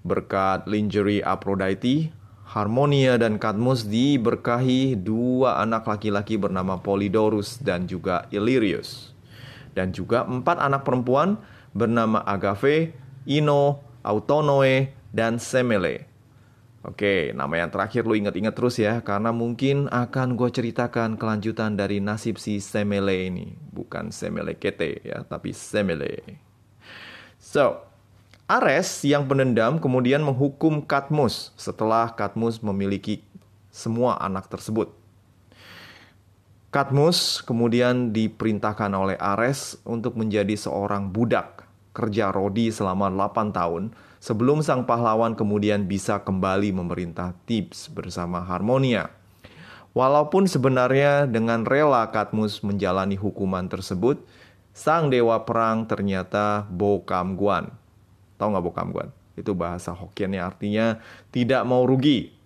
Berkat 0.00 0.64
lingerie 0.64 1.20
Aphrodite, 1.20 2.08
Harmonia 2.50 3.14
dan 3.14 3.38
Cadmus 3.38 3.86
diberkahi 3.86 4.98
dua 4.98 5.62
anak 5.62 5.86
laki-laki 5.86 6.34
bernama 6.34 6.82
Polydorus 6.82 7.62
dan 7.62 7.86
juga 7.86 8.26
Illyrius 8.34 9.14
dan 9.74 9.94
juga 9.94 10.26
empat 10.26 10.58
anak 10.58 10.82
perempuan 10.82 11.38
bernama 11.70 12.26
Agave, 12.26 12.90
Ino, 13.22 13.78
Autonoe, 14.02 14.90
dan 15.14 15.38
Semele. 15.38 16.10
Oke, 16.80 17.36
nama 17.36 17.60
yang 17.60 17.68
terakhir 17.68 18.08
lo 18.08 18.16
inget-inget 18.16 18.56
terus 18.56 18.80
ya, 18.80 19.04
karena 19.04 19.36
mungkin 19.36 19.86
akan 19.92 20.32
gue 20.32 20.48
ceritakan 20.48 21.20
kelanjutan 21.20 21.76
dari 21.76 22.00
nasib 22.00 22.40
si 22.40 22.56
Semele 22.56 23.28
ini. 23.28 23.52
Bukan 23.52 24.08
Semele 24.10 24.56
Kete 24.56 25.04
ya, 25.04 25.20
tapi 25.28 25.52
Semele. 25.52 26.40
So, 27.36 27.84
Ares 28.50 29.06
yang 29.06 29.30
penendam 29.30 29.78
kemudian 29.78 30.26
menghukum 30.26 30.82
Katmus 30.82 31.54
setelah 31.54 32.10
Katmus 32.10 32.58
memiliki 32.58 33.22
semua 33.70 34.18
anak 34.18 34.50
tersebut. 34.50 34.90
Katmus 36.74 37.46
kemudian 37.46 38.10
diperintahkan 38.10 38.90
oleh 38.90 39.14
Ares 39.22 39.78
untuk 39.86 40.18
menjadi 40.18 40.58
seorang 40.58 41.14
budak 41.14 41.62
kerja 41.94 42.34
rodi 42.34 42.74
selama 42.74 43.06
8 43.06 43.54
tahun 43.54 43.94
sebelum 44.18 44.66
sang 44.66 44.82
pahlawan 44.82 45.38
kemudian 45.38 45.86
bisa 45.86 46.18
kembali 46.18 46.74
memerintah 46.74 47.38
Thebes 47.46 47.86
bersama 47.86 48.42
Harmonia. 48.42 49.14
Walaupun 49.94 50.50
sebenarnya 50.50 51.30
dengan 51.30 51.62
rela 51.62 52.02
Katmus 52.10 52.66
menjalani 52.66 53.14
hukuman 53.14 53.70
tersebut, 53.70 54.18
sang 54.74 55.06
dewa 55.06 55.38
perang 55.46 55.86
ternyata 55.86 56.66
Bokamguan. 56.66 57.78
Tahu 58.40 58.56
nggak 58.56 58.64
Bokamguan? 58.64 59.12
Itu 59.36 59.52
bahasa 59.52 59.92
Hokkien 59.92 60.32
artinya 60.40 60.96
tidak 61.28 61.60
mau 61.68 61.84
rugi 61.84 62.40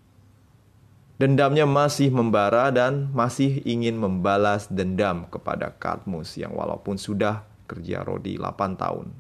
Dendamnya 1.14 1.62
masih 1.62 2.10
membara 2.10 2.74
dan 2.74 3.06
masih 3.14 3.62
ingin 3.62 3.94
membalas 3.94 4.66
dendam 4.66 5.30
kepada 5.30 5.70
Katmus 5.70 6.34
yang 6.34 6.50
walaupun 6.58 6.98
sudah 6.98 7.46
kerja 7.70 8.02
Rodi 8.02 8.34
8 8.34 8.74
tahun. 8.74 9.14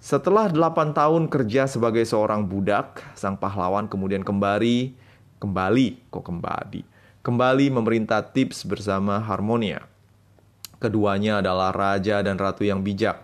Setelah 0.00 0.48
8 0.48 0.96
tahun 0.96 1.28
kerja 1.28 1.68
sebagai 1.68 2.00
seorang 2.08 2.48
budak, 2.48 3.04
sang 3.12 3.36
pahlawan 3.36 3.84
kemudian 3.84 4.24
kembali, 4.24 4.96
kembali, 5.36 6.00
kok 6.08 6.24
kembali, 6.32 6.80
kembali 7.20 7.66
memerintah 7.68 8.24
Tips 8.24 8.64
bersama 8.64 9.20
Harmonia. 9.20 9.84
Keduanya 10.80 11.44
adalah 11.44 11.76
raja 11.76 12.24
dan 12.24 12.40
ratu 12.40 12.64
yang 12.64 12.80
bijak. 12.80 13.20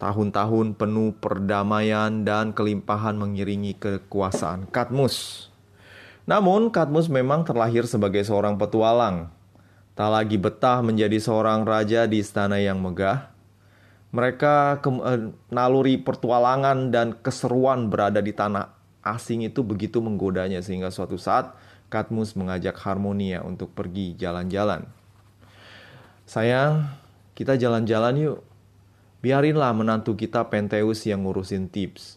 Tahun-tahun 0.00 0.80
penuh 0.80 1.12
perdamaian 1.20 2.24
dan 2.24 2.56
kelimpahan 2.56 3.20
mengiringi 3.20 3.76
kekuasaan 3.76 4.64
Katmus. 4.72 5.46
Namun, 6.24 6.72
Katmus 6.72 7.12
memang 7.12 7.44
terlahir 7.44 7.84
sebagai 7.84 8.24
seorang 8.24 8.56
petualang. 8.56 9.28
Tak 9.92 10.08
lagi 10.08 10.40
betah 10.40 10.80
menjadi 10.80 11.20
seorang 11.20 11.68
raja 11.68 12.08
di 12.08 12.24
istana 12.24 12.56
yang 12.56 12.80
megah. 12.80 13.28
Mereka 14.16 14.80
eh, 14.80 15.36
naluri 15.52 16.00
pertualangan 16.00 16.88
dan 16.88 17.20
keseruan 17.20 17.92
berada 17.92 18.24
di 18.24 18.32
tanah 18.32 18.72
asing 19.04 19.44
itu 19.44 19.60
begitu 19.60 20.00
menggodanya 20.00 20.64
sehingga 20.64 20.88
suatu 20.88 21.20
saat 21.20 21.52
Katmus 21.90 22.38
mengajak 22.38 22.78
Harmonia 22.80 23.42
untuk 23.42 23.74
pergi 23.74 24.14
jalan-jalan. 24.14 24.86
Sayang, 26.24 26.86
kita 27.34 27.58
jalan-jalan 27.58 28.14
yuk. 28.16 28.49
Biarinlah 29.20 29.76
menantu 29.76 30.16
kita 30.16 30.48
Penteus 30.48 31.04
yang 31.04 31.28
ngurusin 31.28 31.68
tips. 31.68 32.16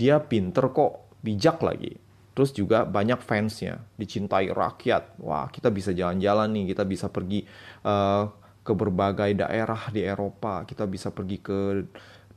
Dia 0.00 0.16
pinter 0.24 0.72
kok, 0.72 1.20
bijak 1.20 1.60
lagi. 1.60 2.00
Terus 2.32 2.54
juga 2.54 2.86
banyak 2.86 3.20
fansnya, 3.20 3.82
dicintai 3.98 4.48
rakyat. 4.54 5.18
Wah, 5.20 5.50
kita 5.52 5.68
bisa 5.68 5.90
jalan-jalan 5.92 6.48
nih, 6.54 6.64
kita 6.72 6.86
bisa 6.86 7.10
pergi 7.10 7.44
uh, 7.84 8.30
ke 8.62 8.72
berbagai 8.72 9.34
daerah 9.34 9.90
di 9.90 10.06
Eropa. 10.06 10.62
Kita 10.62 10.86
bisa 10.86 11.10
pergi 11.10 11.42
ke 11.42 11.84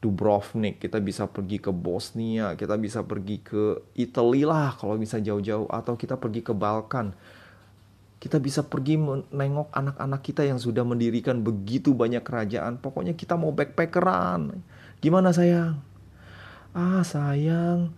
Dubrovnik, 0.01 0.81
kita 0.81 0.97
bisa 0.97 1.29
pergi 1.29 1.61
ke 1.61 1.69
Bosnia, 1.69 2.57
kita 2.57 2.73
bisa 2.81 3.05
pergi 3.05 3.45
ke 3.45 3.93
Italia 3.93 4.49
lah 4.49 4.69
kalau 4.73 4.97
bisa 4.97 5.21
jauh-jauh. 5.21 5.69
Atau 5.69 5.93
kita 5.95 6.17
pergi 6.17 6.41
ke 6.41 6.51
Balkan. 6.57 7.13
Kita 8.21 8.37
bisa 8.37 8.61
pergi 8.61 9.01
menengok 9.01 9.73
anak-anak 9.73 10.21
kita 10.21 10.45
yang 10.45 10.61
sudah 10.61 10.85
mendirikan 10.85 11.41
begitu 11.41 11.97
banyak 11.97 12.21
kerajaan. 12.21 12.77
Pokoknya 12.77 13.17
kita 13.17 13.33
mau 13.33 13.49
backpackeran. 13.49 14.61
Gimana 15.01 15.33
sayang? 15.33 15.81
Ah 16.71 17.01
sayang, 17.01 17.89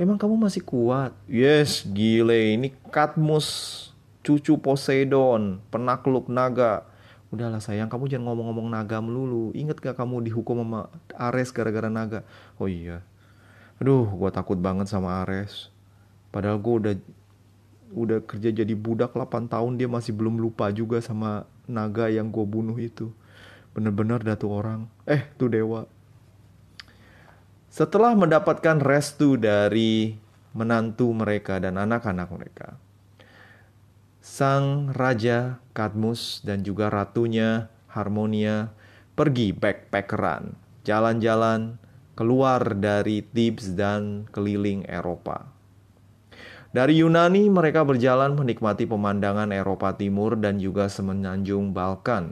Emang 0.00 0.16
kamu 0.16 0.48
masih 0.48 0.64
kuat? 0.64 1.12
Yes, 1.28 1.84
gile. 1.84 2.56
Ini 2.56 2.72
Katmus, 2.88 3.92
cucu 4.24 4.56
Poseidon, 4.56 5.60
penakluk 5.68 6.24
naga. 6.32 6.88
Udahlah 7.28 7.60
sayang, 7.60 7.92
kamu 7.92 8.08
jangan 8.08 8.32
ngomong-ngomong 8.32 8.72
naga 8.72 8.96
melulu. 9.04 9.52
Ingat 9.52 9.76
gak 9.76 10.00
kamu 10.00 10.24
dihukum 10.24 10.64
sama 10.64 10.88
Ares 11.12 11.52
gara-gara 11.52 11.92
naga? 11.92 12.24
Oh 12.56 12.64
iya. 12.64 13.04
Aduh, 13.76 14.08
gue 14.08 14.30
takut 14.32 14.56
banget 14.56 14.88
sama 14.88 15.20
Ares. 15.20 15.68
Padahal 16.32 16.56
gue 16.56 16.74
udah 16.80 16.94
udah 17.90 18.22
kerja 18.22 18.54
jadi 18.54 18.74
budak 18.74 19.14
8 19.14 19.50
tahun 19.50 19.78
dia 19.78 19.90
masih 19.90 20.14
belum 20.14 20.38
lupa 20.38 20.70
juga 20.70 21.02
sama 21.02 21.46
naga 21.66 22.06
yang 22.06 22.30
gue 22.30 22.46
bunuh 22.46 22.78
itu. 22.78 23.10
Bener-bener 23.74 24.22
dah 24.22 24.34
tuh 24.34 24.50
orang. 24.50 24.86
Eh, 25.06 25.26
tuh 25.38 25.50
dewa. 25.50 25.86
Setelah 27.70 28.18
mendapatkan 28.18 28.82
restu 28.82 29.38
dari 29.38 30.18
menantu 30.50 31.14
mereka 31.14 31.62
dan 31.62 31.78
anak-anak 31.78 32.28
mereka, 32.34 32.68
sang 34.18 34.90
raja 34.90 35.62
Kadmus 35.70 36.42
dan 36.42 36.66
juga 36.66 36.90
ratunya 36.90 37.70
Harmonia 37.86 38.74
pergi 39.14 39.54
backpackeran, 39.54 40.58
jalan-jalan 40.82 41.78
keluar 42.18 42.74
dari 42.74 43.22
Thebes 43.22 43.72
dan 43.78 44.26
keliling 44.34 44.82
Eropa. 44.90 45.59
Dari 46.70 47.02
Yunani, 47.02 47.50
mereka 47.50 47.82
berjalan 47.82 48.38
menikmati 48.38 48.86
pemandangan 48.86 49.50
Eropa 49.50 49.90
Timur 49.98 50.38
dan 50.38 50.62
juga 50.62 50.86
semenanjung 50.86 51.74
Balkan. 51.74 52.30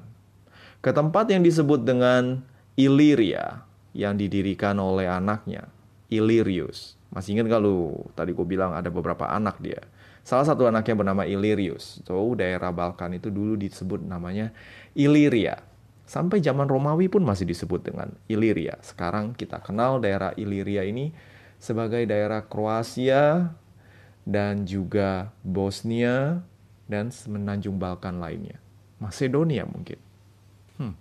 Ke 0.78 0.94
tempat 0.94 1.26
yang 1.26 1.42
disebut 1.42 1.82
dengan 1.82 2.46
Illyria, 2.78 3.66
yang 3.98 4.14
didirikan 4.14 4.78
oleh 4.78 5.10
anaknya, 5.10 5.66
Illyrius. 6.06 6.94
Masih 7.10 7.34
ingat 7.34 7.50
lu? 7.58 7.98
Tadi 8.14 8.30
gue 8.30 8.46
bilang 8.46 8.78
ada 8.78 8.86
beberapa 8.94 9.26
anak 9.26 9.58
dia. 9.58 9.82
Salah 10.22 10.46
satu 10.46 10.70
anaknya 10.70 10.94
bernama 10.94 11.26
Illyrius. 11.26 11.98
So, 12.06 12.38
daerah 12.38 12.70
Balkan 12.70 13.18
itu 13.18 13.34
dulu 13.34 13.58
disebut 13.58 14.06
namanya 14.06 14.54
Illyria. 14.94 15.66
Sampai 16.06 16.38
zaman 16.38 16.70
Romawi 16.70 17.10
pun 17.10 17.26
masih 17.26 17.42
disebut 17.42 17.90
dengan 17.90 18.14
Illyria. 18.30 18.78
Sekarang 18.86 19.34
kita 19.34 19.58
kenal 19.58 19.98
daerah 19.98 20.30
Illyria 20.38 20.86
ini 20.86 21.10
sebagai 21.58 22.06
daerah 22.06 22.46
Kroasia 22.46 23.50
dan 24.28 24.68
juga 24.68 25.32
Bosnia 25.40 26.44
dan 26.84 27.08
semenanjung 27.08 27.80
Balkan 27.80 28.20
lainnya. 28.20 28.60
Macedonia 29.00 29.64
mungkin. 29.64 29.96
Hmm, 30.76 30.92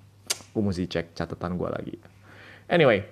gue 0.56 0.64
mesti 0.64 0.88
cek 0.88 1.12
catatan 1.12 1.60
gue 1.60 1.68
lagi. 1.68 1.96
Anyway, 2.72 3.04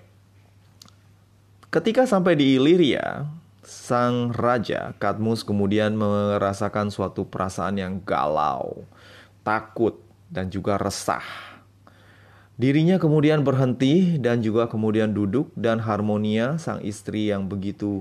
ketika 1.68 2.08
sampai 2.08 2.40
di 2.40 2.56
Illyria, 2.56 3.28
sang 3.68 4.32
raja 4.32 4.96
Kadmus 4.96 5.44
kemudian 5.44 6.00
merasakan 6.00 6.88
suatu 6.88 7.28
perasaan 7.28 7.76
yang 7.76 8.00
galau, 8.00 8.88
takut, 9.44 10.00
dan 10.32 10.48
juga 10.48 10.80
resah. 10.80 11.24
Dirinya 12.56 12.96
kemudian 12.96 13.44
berhenti 13.44 14.16
dan 14.16 14.40
juga 14.40 14.72
kemudian 14.72 15.12
duduk 15.12 15.52
dan 15.60 15.84
Harmonia 15.84 16.56
sang 16.56 16.80
istri 16.88 17.28
yang 17.28 17.52
begitu 17.52 18.00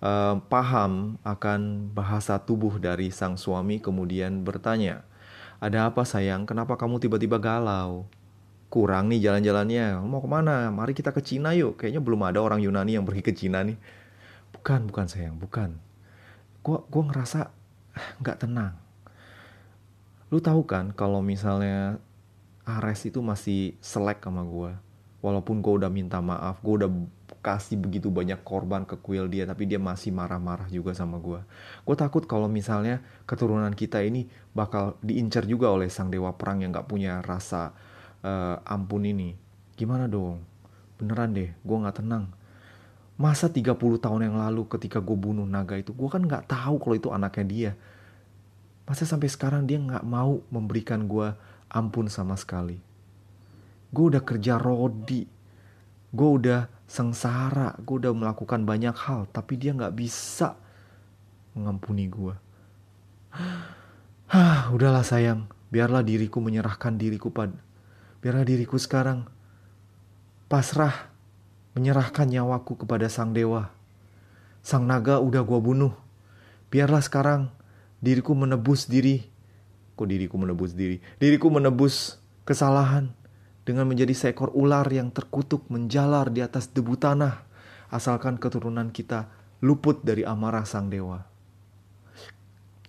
uh, 0.00 0.40
paham 0.48 1.16
akan 1.24 1.92
bahasa 1.94 2.40
tubuh 2.40 2.76
dari 2.76 3.08
sang 3.12 3.36
suami 3.36 3.80
kemudian 3.80 4.44
bertanya, 4.44 5.06
"Ada 5.62 5.92
apa 5.92 6.04
sayang? 6.04 6.44
Kenapa 6.44 6.76
kamu 6.76 7.00
tiba-tiba 7.00 7.40
galau?" 7.40 8.08
Kurang 8.70 9.10
nih 9.10 9.18
jalan-jalannya. 9.18 9.98
Mau 10.06 10.22
ke 10.22 10.30
mana? 10.30 10.70
Mari 10.70 10.94
kita 10.94 11.10
ke 11.10 11.18
Cina 11.26 11.50
yuk. 11.58 11.82
Kayaknya 11.82 12.06
belum 12.06 12.22
ada 12.22 12.38
orang 12.38 12.62
Yunani 12.62 12.94
yang 12.94 13.02
pergi 13.02 13.22
ke 13.26 13.34
Cina 13.34 13.66
nih. 13.66 13.74
Bukan, 14.54 14.86
bukan 14.86 15.10
sayang, 15.10 15.34
bukan. 15.42 15.74
Gua 16.62 16.86
gua 16.86 17.02
ngerasa 17.10 17.50
nggak 18.22 18.46
tenang. 18.46 18.78
Lu 20.30 20.38
tahu 20.38 20.62
kan 20.62 20.94
kalau 20.94 21.18
misalnya 21.18 21.98
Ares 22.62 23.02
itu 23.02 23.18
masih 23.18 23.74
selek 23.82 24.22
sama 24.22 24.46
gue. 24.46 24.70
Walaupun 25.20 25.60
gue 25.60 25.72
udah 25.84 25.90
minta 25.92 26.22
maaf, 26.22 26.62
gue 26.62 26.80
udah 26.80 26.90
kasih 27.40 27.80
begitu 27.80 28.12
banyak 28.12 28.44
korban 28.44 28.84
ke 28.84 29.00
kuil 29.00 29.24
dia, 29.26 29.48
tapi 29.48 29.64
dia 29.64 29.80
masih 29.80 30.12
marah-marah 30.12 30.68
juga 30.68 30.92
sama 30.92 31.16
gue. 31.16 31.40
Gue 31.88 31.96
takut 31.96 32.28
kalau 32.28 32.46
misalnya 32.52 33.00
keturunan 33.24 33.72
kita 33.72 34.04
ini 34.04 34.28
bakal 34.52 35.00
diincar 35.00 35.48
juga 35.48 35.72
oleh 35.72 35.88
sang 35.88 36.12
dewa 36.12 36.36
perang 36.36 36.60
yang 36.60 36.72
gak 36.72 36.88
punya 36.88 37.24
rasa 37.24 37.72
uh, 38.20 38.60
ampun 38.68 39.08
ini. 39.08 39.32
Gimana 39.74 40.04
dong? 40.04 40.44
Beneran 41.00 41.32
deh, 41.32 41.50
gue 41.56 41.76
gak 41.80 42.04
tenang. 42.04 42.28
Masa 43.16 43.48
30 43.52 43.76
tahun 43.76 44.20
yang 44.32 44.36
lalu 44.36 44.68
ketika 44.68 45.00
gue 45.00 45.16
bunuh 45.16 45.44
naga 45.44 45.76
itu, 45.76 45.92
gue 45.92 46.08
kan 46.08 46.24
nggak 46.24 46.48
tahu 46.48 46.80
kalau 46.80 46.96
itu 46.96 47.08
anaknya 47.12 47.44
dia. 47.44 47.72
Masa 48.88 49.04
sampai 49.04 49.28
sekarang 49.28 49.68
dia 49.68 49.76
nggak 49.76 50.08
mau 50.08 50.40
memberikan 50.48 51.04
gue 51.04 51.28
ampun 51.68 52.08
sama 52.08 52.36
sekali. 52.40 52.80
Gue 53.92 54.04
udah 54.16 54.24
kerja 54.24 54.56
rodi, 54.56 55.28
gue 56.10 56.28
udah 56.42 56.66
sengsara, 56.90 57.78
gue 57.78 57.96
udah 58.02 58.12
melakukan 58.14 58.66
banyak 58.66 58.94
hal, 58.94 59.30
tapi 59.30 59.54
dia 59.54 59.70
nggak 59.70 59.94
bisa 59.94 60.58
mengampuni 61.54 62.10
gue. 62.10 62.34
Hah, 64.30 64.70
udahlah 64.74 65.06
sayang, 65.06 65.46
biarlah 65.70 66.02
diriku 66.02 66.42
menyerahkan 66.42 66.98
diriku 66.98 67.30
pad, 67.30 67.54
biarlah 68.22 68.46
diriku 68.46 68.78
sekarang 68.78 69.26
pasrah 70.50 71.10
menyerahkan 71.78 72.26
nyawaku 72.26 72.82
kepada 72.82 73.06
sang 73.06 73.30
dewa. 73.30 73.70
Sang 74.60 74.84
naga 74.84 75.22
udah 75.22 75.40
gua 75.46 75.62
bunuh. 75.62 75.94
Biarlah 76.68 77.00
sekarang 77.00 77.48
diriku 78.02 78.34
menebus 78.34 78.90
diri. 78.90 79.24
Kok 79.94 80.06
diriku 80.10 80.36
menebus 80.36 80.74
diri? 80.74 80.98
Diriku 81.22 81.48
menebus 81.48 82.18
kesalahan 82.42 83.14
dengan 83.70 83.86
menjadi 83.86 84.10
seekor 84.10 84.50
ular 84.50 84.90
yang 84.90 85.14
terkutuk 85.14 85.70
menjalar 85.70 86.34
di 86.34 86.42
atas 86.42 86.66
debu 86.74 86.98
tanah. 86.98 87.46
Asalkan 87.86 88.42
keturunan 88.42 88.90
kita 88.90 89.30
luput 89.62 90.02
dari 90.02 90.26
amarah 90.26 90.66
sang 90.66 90.90
dewa. 90.90 91.22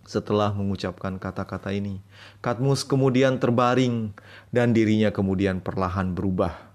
Setelah 0.10 0.50
mengucapkan 0.58 1.22
kata-kata 1.22 1.70
ini, 1.70 2.02
Katmus 2.42 2.82
kemudian 2.82 3.38
terbaring 3.38 4.18
dan 4.50 4.74
dirinya 4.74 5.14
kemudian 5.14 5.62
perlahan 5.62 6.18
berubah 6.18 6.72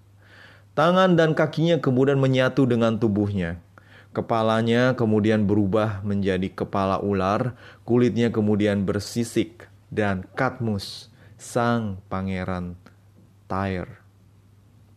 Tangan 0.76 1.16
dan 1.16 1.32
kakinya 1.32 1.80
kemudian 1.80 2.20
menyatu 2.20 2.68
dengan 2.68 3.00
tubuhnya. 3.00 3.64
Kepalanya 4.12 4.92
kemudian 4.92 5.48
berubah 5.48 6.04
menjadi 6.04 6.52
kepala 6.52 7.00
ular, 7.00 7.56
kulitnya 7.88 8.28
kemudian 8.28 8.84
bersisik, 8.84 9.72
dan 9.88 10.28
Katmus, 10.36 11.08
sang 11.40 12.04
pangeran 12.12 12.76
Tyre, 13.46 14.02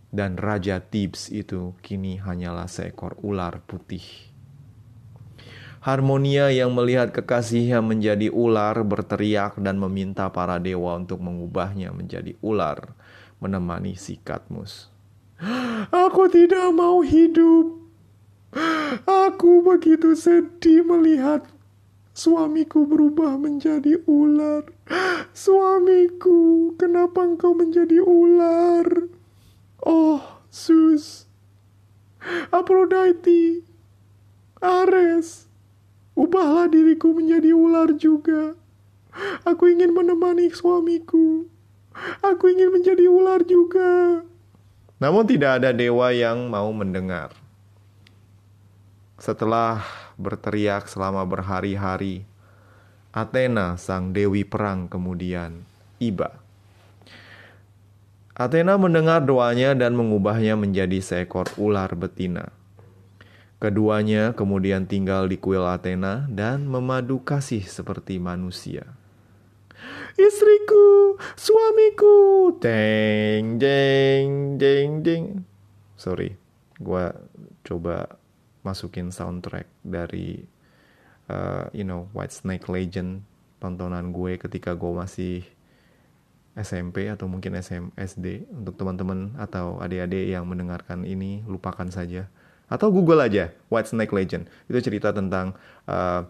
dan 0.09 0.35
Raja 0.35 0.81
Thebes 0.81 1.29
itu 1.29 1.77
kini 1.85 2.17
hanyalah 2.17 2.65
seekor 2.65 3.15
ular 3.21 3.61
putih. 3.65 4.03
Harmonia 5.79 6.51
yang 6.51 6.75
melihat 6.75 7.15
kekasihnya 7.15 7.79
menjadi 7.79 8.27
ular 8.27 8.75
berteriak 8.83 9.55
dan 9.63 9.79
meminta 9.79 10.27
para 10.27 10.59
dewa 10.59 10.99
untuk 10.99 11.23
mengubahnya 11.23 11.95
menjadi 11.95 12.35
ular 12.43 12.91
menemani 13.39 13.95
si 13.95 14.19
Katmus. 14.19 14.91
Aku 15.87 16.27
tidak 16.27 16.75
mau 16.75 16.99
hidup. 16.99 17.79
Aku 19.07 19.63
begitu 19.63 20.17
sedih 20.19 20.83
melihat 20.83 21.47
suamiku 22.19 22.83
berubah 22.83 23.39
menjadi 23.39 24.03
ular. 24.03 24.67
Suamiku, 25.31 26.75
kenapa 26.75 27.23
engkau 27.23 27.55
menjadi 27.55 28.03
ular? 28.03 29.07
Oh, 29.79 30.19
Sus. 30.51 31.23
Aphrodite. 32.51 33.63
Ares. 34.59 35.47
Ubahlah 36.19 36.67
diriku 36.67 37.15
menjadi 37.15 37.55
ular 37.55 37.95
juga. 37.95 38.59
Aku 39.47 39.71
ingin 39.71 39.95
menemani 39.95 40.51
suamiku. 40.51 41.47
Aku 42.19 42.51
ingin 42.51 42.75
menjadi 42.75 43.07
ular 43.07 43.47
juga. 43.47 44.27
Namun 44.99 45.23
tidak 45.23 45.63
ada 45.63 45.71
dewa 45.71 46.11
yang 46.11 46.51
mau 46.51 46.67
mendengar. 46.75 47.31
Setelah 49.15 49.79
berteriak 50.19 50.91
selama 50.91 51.23
berhari-hari, 51.23 52.27
Athena, 53.15 53.79
sang 53.79 54.11
dewi 54.11 54.43
perang, 54.43 54.91
kemudian 54.91 55.63
iba. 56.03 56.43
Athena 58.35 58.75
mendengar 58.75 59.23
doanya 59.23 59.71
dan 59.73 59.95
mengubahnya 59.95 60.59
menjadi 60.59 60.99
seekor 60.99 61.47
ular 61.55 61.95
betina. 61.95 62.51
Keduanya 63.63 64.35
kemudian 64.35 64.87
tinggal 64.87 65.31
di 65.31 65.39
kuil 65.39 65.63
Athena 65.63 66.27
dan 66.27 66.67
memadu 66.67 67.23
kasih 67.23 67.63
seperti 67.63 68.19
manusia 68.19 68.99
istriku, 70.19 71.15
suamiku. 71.39 72.17
Deng, 72.59 73.55
deng, 73.55 74.59
deng, 74.59 74.89
deng. 75.03 75.25
Sorry, 75.95 76.35
gue 76.79 77.05
coba 77.63 78.18
masukin 78.69 79.09
soundtrack 79.09 79.65
dari, 79.81 80.45
uh, 81.25 81.65
you 81.73 81.81
know, 81.81 82.05
White 82.13 82.33
Snake 82.33 82.69
Legend, 82.69 83.25
tontonan 83.57 84.13
gue 84.13 84.37
ketika 84.37 84.77
gue 84.77 84.93
masih 84.93 85.41
SMP 86.53 87.09
atau 87.09 87.25
mungkin 87.25 87.57
SM, 87.57 87.95
SD. 87.97 88.45
Untuk 88.53 88.77
teman-teman 88.77 89.33
atau 89.41 89.81
adik-adik 89.81 90.29
yang 90.29 90.45
mendengarkan 90.45 91.01
ini, 91.07 91.41
lupakan 91.49 91.89
saja. 91.89 92.29
Atau 92.69 92.93
Google 92.93 93.25
aja, 93.25 93.49
White 93.73 93.89
Snake 93.97 94.13
Legend. 94.13 94.45
Itu 94.69 94.77
cerita 94.85 95.09
tentang, 95.09 95.57
uh, 95.89 96.21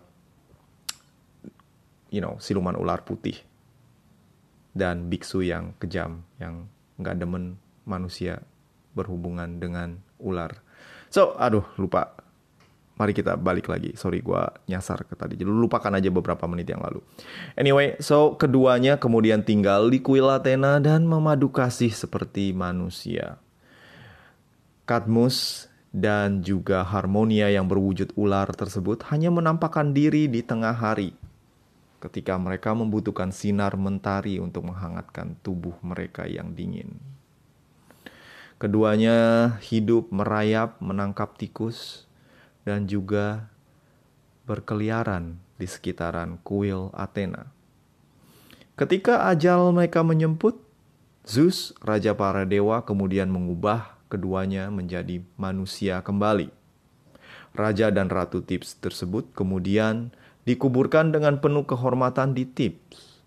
you 2.08 2.24
know, 2.24 2.40
siluman 2.40 2.80
ular 2.80 3.04
putih 3.04 3.36
dan 4.74 5.10
biksu 5.10 5.42
yang 5.44 5.74
kejam 5.82 6.24
yang 6.38 6.70
nggak 7.02 7.18
demen 7.18 7.58
manusia 7.84 8.44
berhubungan 8.94 9.58
dengan 9.58 9.98
ular. 10.22 10.62
So, 11.10 11.34
aduh 11.38 11.66
lupa. 11.82 12.14
Mari 13.00 13.16
kita 13.16 13.40
balik 13.40 13.72
lagi. 13.72 13.96
Sorry, 13.96 14.20
gue 14.20 14.44
nyasar 14.68 15.08
ke 15.08 15.16
tadi. 15.16 15.40
Jadi 15.40 15.48
lupakan 15.48 15.96
aja 15.96 16.12
beberapa 16.12 16.44
menit 16.52 16.68
yang 16.68 16.84
lalu. 16.84 17.00
Anyway, 17.56 17.96
so 18.04 18.36
keduanya 18.36 19.00
kemudian 19.00 19.40
tinggal 19.40 19.88
di 19.88 20.04
kuil 20.04 20.28
Athena 20.28 20.84
dan 20.84 21.08
memadu 21.08 21.48
kasih 21.48 21.96
seperti 21.96 22.52
manusia. 22.52 23.40
Kadmus 24.84 25.72
dan 25.96 26.44
juga 26.44 26.84
Harmonia 26.84 27.48
yang 27.48 27.72
berwujud 27.72 28.12
ular 28.20 28.52
tersebut 28.52 29.08
hanya 29.08 29.32
menampakkan 29.32 29.96
diri 29.96 30.28
di 30.28 30.44
tengah 30.44 30.76
hari 30.76 31.16
ketika 32.04 32.36
mereka 32.36 32.76
membutuhkan 32.76 33.32
sinar 33.32 33.80
mentari 33.80 34.44
untuk 34.44 34.68
menghangatkan 34.68 35.40
tubuh 35.40 35.76
mereka 35.84 36.28
yang 36.28 36.52
dingin. 36.52 37.00
Keduanya 38.60 39.56
hidup 39.64 40.12
merayap 40.12 40.76
menangkap 40.84 41.40
tikus 41.40 42.09
dan 42.64 42.88
juga 42.90 43.48
berkeliaran 44.50 45.38
di 45.60 45.68
sekitaran 45.70 46.42
kuil 46.42 46.90
Athena. 46.96 47.52
Ketika 48.80 49.28
ajal 49.28 49.76
mereka 49.76 50.02
menyemput, 50.02 50.56
Zeus, 51.28 51.76
raja 51.84 52.16
para 52.16 52.48
dewa, 52.48 52.82
kemudian 52.88 53.30
mengubah 53.30 54.00
keduanya 54.10 54.72
menjadi 54.74 55.22
manusia 55.38 56.02
kembali. 56.02 56.50
Raja 57.54 57.92
dan 57.94 58.08
Ratu 58.10 58.42
Tips 58.42 58.80
tersebut 58.80 59.30
kemudian 59.36 60.16
dikuburkan 60.48 61.14
dengan 61.14 61.38
penuh 61.38 61.68
kehormatan 61.68 62.34
di 62.34 62.48
Tips. 62.48 63.22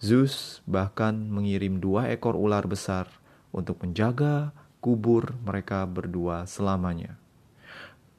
Zeus 0.00 0.64
bahkan 0.64 1.12
mengirim 1.12 1.80
dua 1.80 2.08
ekor 2.12 2.36
ular 2.36 2.64
besar 2.64 3.08
untuk 3.52 3.80
menjaga 3.84 4.52
kubur 4.80 5.36
mereka 5.44 5.84
berdua 5.84 6.48
selamanya. 6.48 7.20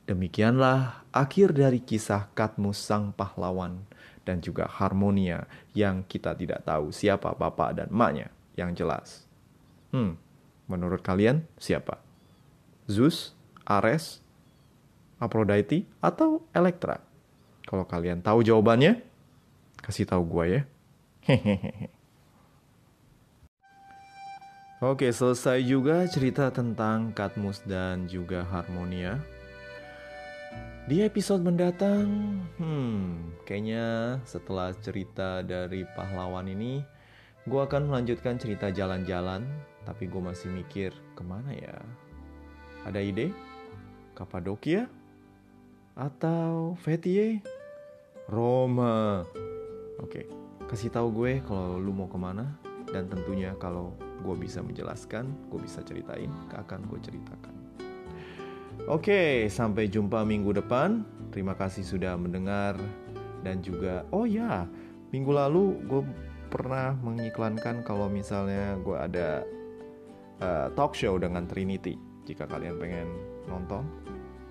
Demikianlah 0.09 1.05
akhir 1.13 1.53
dari 1.55 1.79
kisah 1.79 2.29
Katmus 2.33 2.81
sang 2.81 3.13
pahlawan 3.13 3.85
dan 4.25 4.41
juga 4.41 4.65
Harmonia 4.67 5.45
yang 5.77 6.03
kita 6.05 6.35
tidak 6.35 6.65
tahu 6.65 6.89
siapa 6.89 7.33
bapak 7.33 7.77
dan 7.77 7.87
emaknya 7.89 8.27
yang 8.57 8.75
jelas. 8.75 9.23
Hmm, 9.93 10.17
Menurut 10.71 11.03
kalian 11.03 11.43
siapa? 11.59 11.99
Zeus, 12.87 13.35
Ares, 13.67 14.23
Aphrodite, 15.19 15.83
atau 15.99 16.47
Elektra? 16.55 17.03
Kalau 17.67 17.83
kalian 17.83 18.23
tahu 18.23 18.39
jawabannya, 18.39 19.03
kasih 19.83 20.07
tahu 20.07 20.23
gue 20.23 20.45
ya. 20.47 20.61
Hehehe. 21.27 21.91
Oke, 24.79 25.11
selesai 25.11 25.59
juga 25.61 26.07
cerita 26.07 26.47
tentang 26.49 27.11
Katmus 27.11 27.59
dan 27.67 28.07
juga 28.07 28.47
Harmonia. 28.47 29.19
Di 30.89 31.05
episode 31.05 31.45
mendatang, 31.45 32.41
hmm, 32.57 33.37
kayaknya 33.45 34.17
setelah 34.25 34.73
cerita 34.81 35.45
dari 35.45 35.85
pahlawan 35.93 36.49
ini, 36.49 36.81
gue 37.45 37.61
akan 37.61 37.85
melanjutkan 37.85 38.41
cerita 38.41 38.73
jalan-jalan 38.73 39.45
tapi 39.85 40.09
gue 40.09 40.17
masih 40.17 40.49
mikir 40.49 40.89
ke 41.13 41.21
mana 41.21 41.53
ya? 41.53 41.77
Ada 42.81 42.97
ide? 42.97 43.29
Kapadokia? 44.17 44.89
Atau 45.93 46.73
Fethiye? 46.81 47.45
Roma? 48.25 49.21
Oke, 50.01 50.25
kasih 50.65 50.89
tahu 50.89 51.13
gue 51.13 51.45
kalau 51.45 51.77
lu 51.77 51.93
mau 51.93 52.09
ke 52.09 52.17
mana 52.17 52.57
dan 52.89 53.05
tentunya 53.05 53.53
kalau 53.61 53.93
gue 54.25 54.33
bisa 54.33 54.65
menjelaskan, 54.65 55.29
gue 55.53 55.61
bisa 55.61 55.85
ceritain, 55.85 56.33
akan 56.57 56.89
gue 56.89 56.97
ceritakan. 57.05 57.53
Oke, 58.89 59.45
sampai 59.45 59.85
jumpa 59.85 60.25
minggu 60.25 60.57
depan. 60.57 61.05
Terima 61.29 61.53
kasih 61.53 61.85
sudah 61.85 62.17
mendengar 62.17 62.75
dan 63.45 63.61
juga 63.61 64.05
oh 64.09 64.25
ya, 64.25 64.65
minggu 65.13 65.31
lalu 65.31 65.79
gue 65.85 66.03
pernah 66.51 66.97
mengiklankan 66.99 67.85
kalau 67.87 68.11
misalnya 68.11 68.75
gue 68.81 68.97
ada 68.97 69.29
uh, 70.41 70.67
talk 70.73 70.97
show 70.97 71.15
dengan 71.21 71.45
Trinity. 71.47 71.95
Jika 72.25 72.49
kalian 72.49 72.77
pengen 72.81 73.07
nonton, 73.47 73.87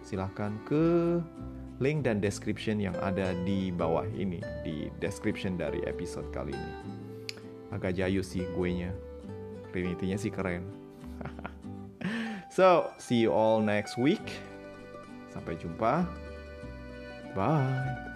silahkan 0.01 0.57
ke 0.65 1.19
link 1.83 2.07
dan 2.07 2.23
description 2.23 2.81
yang 2.81 2.97
ada 3.05 3.37
di 3.45 3.69
bawah 3.75 4.09
ini, 4.15 4.41
di 4.65 4.89
description 5.03 5.59
dari 5.61 5.85
episode 5.85 6.31
kali 6.33 6.55
ini. 6.57 6.75
Agak 7.71 7.99
jayus 7.99 8.33
sih 8.33 8.47
gue 8.47 8.69
nya. 8.73 8.91
Trinity-nya 9.71 10.19
sih 10.19 10.33
keren. 10.35 10.80
So, 12.61 12.93
see 12.99 13.17
you 13.17 13.33
all 13.33 13.65
next 13.65 13.97
week. 13.97 14.37
Sampai 15.33 15.57
jumpa. 15.57 16.05
Bye. 17.33 18.10